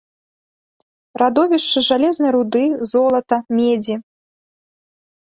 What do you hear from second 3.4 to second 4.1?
медзі.